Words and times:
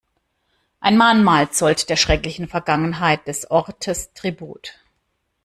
Ein 0.79 0.97
Mahnmal 0.97 1.51
zollt 1.51 1.87
der 1.87 1.95
schrecklichen 1.95 2.47
Vergangenheit 2.47 3.27
des 3.27 3.51
Ortes 3.51 4.11
Tribut. 4.15 4.73